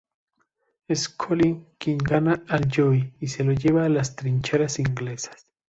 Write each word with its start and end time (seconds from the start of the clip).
Es 0.87 1.09
Collin 1.15 1.67
quien 1.77 1.99
gana 1.99 2.43
a 2.49 2.57
Joey 2.75 3.13
y 3.19 3.27
se 3.27 3.43
lo 3.43 3.51
lleva 3.53 3.85
a 3.85 3.89
las 3.89 4.15
trincheras 4.15 4.79
inglesas. 4.79 5.45